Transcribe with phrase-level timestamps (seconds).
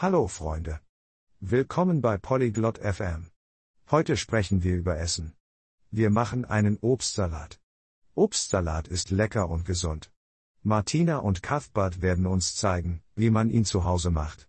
[0.00, 0.78] Hallo Freunde.
[1.40, 3.32] Willkommen bei Polyglot FM.
[3.90, 5.34] Heute sprechen wir über Essen.
[5.90, 7.58] Wir machen einen Obstsalat.
[8.14, 10.12] Obstsalat ist lecker und gesund.
[10.62, 14.48] Martina und Cuthbert werden uns zeigen, wie man ihn zu Hause macht.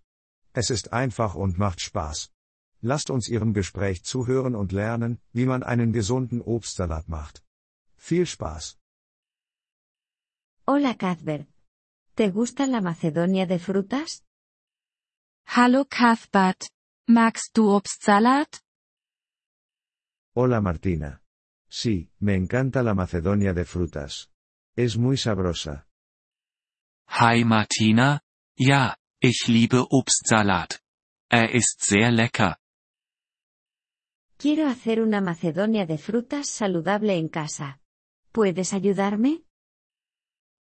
[0.54, 2.30] Es ist einfach und macht Spaß.
[2.82, 7.44] Lasst uns ihrem Gespräch zuhören und lernen, wie man einen gesunden Obstsalat macht.
[7.98, 8.78] Viel Spaß.
[10.68, 11.48] Hola Cuthbert.
[12.16, 14.22] ¿Te gusta la Macedonia de frutas?
[15.52, 16.70] Hallo Cuthbert.
[17.08, 18.62] Magst du Obstsalat?
[20.36, 21.24] Hola Martina.
[21.68, 24.30] Sí, me encanta la Macedonia de frutas.
[24.76, 25.88] Es muy sabrosa.
[27.08, 28.22] Hi Martina,
[28.56, 30.84] ja, ich liebe Obstsalat.
[31.32, 32.58] Er ist sehr lecker.
[34.38, 37.80] Quiero hacer una Macedonia de frutas saludable en casa.
[38.32, 39.42] ¿Puedes ayudarme?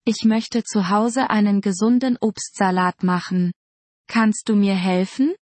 [0.04, 3.52] Ich möchte zu Hause einen gesunden Obstsalat machen.
[4.12, 5.34] Kannst du mir helfen?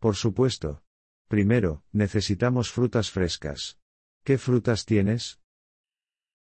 [0.00, 0.82] Por supuesto.
[1.28, 3.78] Primero, necesitamos frutas frescas.
[4.24, 5.38] ¿Qué frutas tienes?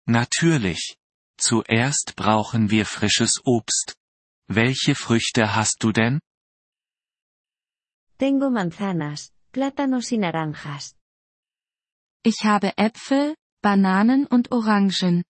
[0.06, 0.96] Natürlich.
[1.38, 3.96] Zuerst brauchen wir frisches Obst.
[4.48, 6.20] Welche Früchte hast du denn?
[8.16, 10.96] Tengo manzanas, plátanos y naranjas.
[12.24, 15.22] Ich habe Äpfel, Bananen und Orangen.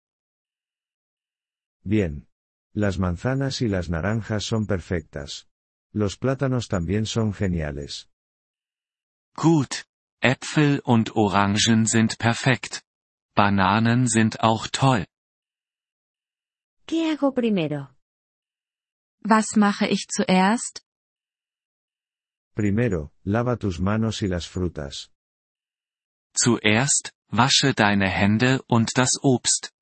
[1.83, 2.30] Bien.
[2.72, 5.48] Las manzanas y las naranjas son perfectas.
[5.92, 8.08] Los plátanos también son geniales.
[9.34, 9.84] Gut.
[10.22, 12.82] Äpfel und Orangen sind perfekt.
[13.34, 15.06] Bananen sind auch toll.
[16.86, 17.88] ¿Qué hago primero?
[19.22, 20.84] Was mache ich zuerst?
[22.54, 25.10] Primero, lava tus manos y las frutas.
[26.34, 29.72] Zuerst, wasche deine Hände und das Obst.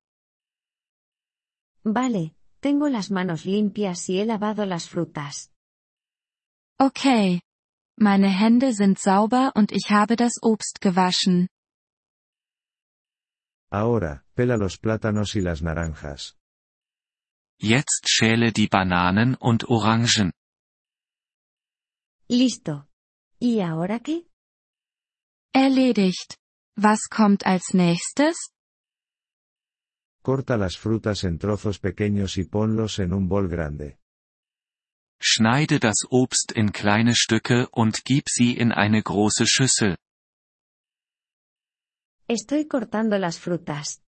[1.83, 5.51] Vale, tengo las manos limpias y he lavado las frutas.
[6.79, 7.41] Okay.
[7.97, 11.49] Meine Hände sind sauber und ich habe das Obst gewaschen.
[13.71, 16.37] Ahora, pela los plátanos y las naranjas.
[17.61, 20.31] Jetzt schäle die Bananen und Orangen.
[22.29, 22.87] Listo.
[23.39, 24.25] ¿Y ahora qué?
[25.53, 26.37] Erledigt.
[26.77, 28.51] Was kommt als nächstes?
[30.21, 33.99] Corta las frutas en trozos pequeños y ponlos en un bol grande.
[35.21, 39.97] Schneide das Obst in kleine Stücke und gib sie in eine große Schüssel.
[42.27, 44.01] Estoy cortando las frutas.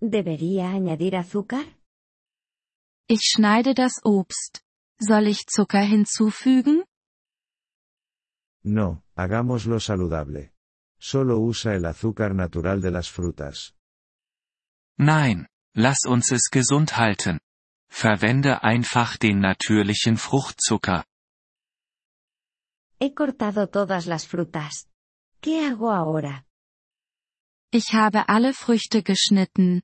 [0.00, 1.64] ¿Debería añadir azúcar?
[3.08, 4.62] Ich schneide das Obst.
[4.98, 6.84] Soll ich Zucker hinzufügen?
[8.64, 10.52] No, hagámoslo saludable.
[10.98, 13.76] Solo usa el azúcar natural de las frutas.
[14.98, 17.38] Nein, lass uns es gesund halten.
[17.88, 21.04] Verwende einfach den natürlichen Fruchtzucker.
[22.98, 24.88] He cortado todas las frutas.
[25.40, 26.44] ¿Qué hago ahora?
[27.70, 29.82] Ich habe alle Früchte geschnitten.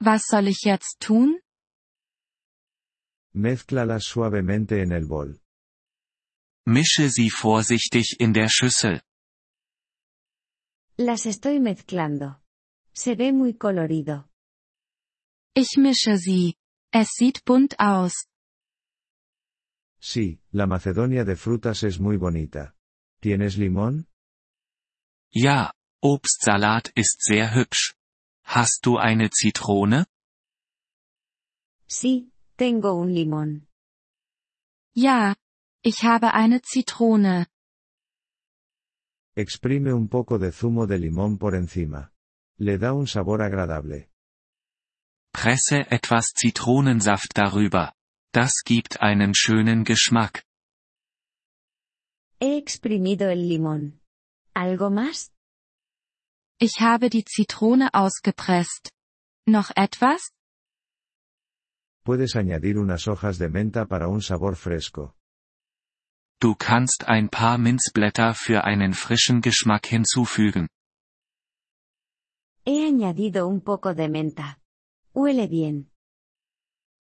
[0.00, 1.40] Was soll ich jetzt tun?
[3.32, 5.40] Mézclalas suavemente en el bol.
[6.66, 9.00] Mische sie vorsichtig in der Schüssel.
[10.96, 12.40] Las estoy mezclando.
[12.92, 14.28] Se ve muy colorido.
[15.54, 16.54] Ich mische sie.
[16.92, 18.26] Es sieht bunt aus.
[20.00, 22.74] Sí, la Macedonia de frutas es muy bonita.
[23.20, 24.06] ¿Tienes limón?
[25.30, 27.94] Ja, Obstsalat ist sehr hübsch.
[28.44, 30.06] Hast du eine Zitrone?
[31.86, 33.66] Sí, tengo un limón.
[34.94, 35.34] Ja.
[35.82, 37.46] Ich habe eine Zitrone.
[39.36, 42.12] Exprime un poco de zumo de limón por encima.
[42.58, 44.10] Le da un sabor agradable.
[45.42, 47.92] Presse etwas Zitronensaft darüber.
[48.32, 50.42] Das gibt einen schönen Geschmack.
[52.40, 54.00] He exprimido el limón.
[54.52, 55.30] ¿Algo más?
[56.58, 58.90] Ich habe die Zitrone ausgepresst.
[59.46, 60.32] Noch etwas?
[62.04, 65.14] Puedes añadir unas hojas de menta para un sabor fresco.
[66.40, 70.66] Du kannst ein paar Minzblätter für einen frischen Geschmack hinzufügen.
[72.66, 74.58] He añadido un poco de menta.
[75.18, 75.90] Huele bien.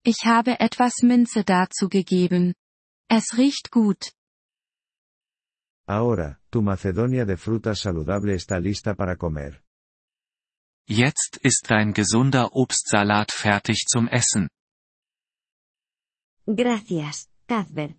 [0.04, 2.54] Ich habe etwas Minze dazu gegeben.
[3.08, 4.12] Es riecht gut.
[5.88, 9.60] Ahora, tu Macedonia de frutas saludable está lista para comer.
[10.88, 14.48] Jetzt ist dein gesunder Obstsalat fertig zum Essen.
[16.46, 17.98] Gracias, Cuthbert.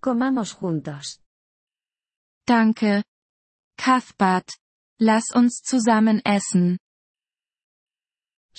[0.00, 1.20] Comamos juntos.
[2.44, 3.04] Danke.
[3.76, 4.48] Cuthbert.
[4.98, 6.78] Lass uns zusammen essen.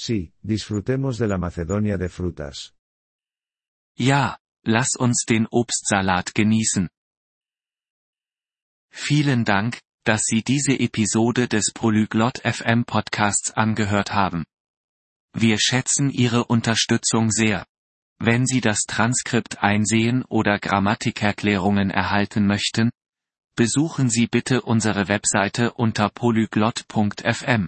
[0.02, 2.74] Sí, disfrutemos de la Macedonia de frutas.
[3.98, 6.88] Ja, lass uns den Obstsalat genießen.
[8.92, 14.46] Vielen Dank, dass Sie diese Episode des Polyglot FM Podcasts angehört haben.
[15.34, 17.66] Wir schätzen Ihre Unterstützung sehr.
[18.20, 22.90] Wenn Sie das Transkript einsehen oder Grammatikerklärungen erhalten möchten,
[23.58, 27.68] besuchen Sie bitte unsere Webseite unter polyglot.fm.